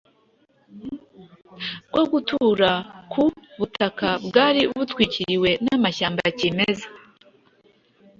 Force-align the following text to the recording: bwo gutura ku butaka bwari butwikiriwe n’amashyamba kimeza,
bwo 1.89 2.03
gutura 2.11 2.71
ku 3.11 3.23
butaka 3.59 4.09
bwari 4.25 4.61
butwikiriwe 4.75 5.49
n’amashyamba 5.65 6.23
kimeza, 6.39 6.87